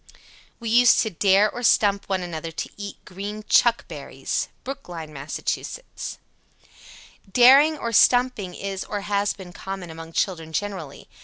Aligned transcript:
74. 0.57 0.57
We 0.61 0.69
used 0.69 0.99
to 1.01 1.09
"dare" 1.11 1.51
or 1.51 1.61
"stump" 1.61 2.09
one 2.09 2.23
another 2.23 2.51
to 2.51 2.69
eat 2.75 3.05
green 3.05 3.43
"chuckcherries." 3.43 4.47
Brookline, 4.63 5.13
Mass. 5.13 5.33
75. 5.33 6.17
Daring 7.31 7.77
or 7.77 7.91
"stumping" 7.91 8.55
is 8.55 8.83
or 8.83 9.01
has 9.01 9.33
been 9.35 9.53
common 9.53 9.91
among 9.91 10.13
children 10.13 10.53
generally. 10.53 11.07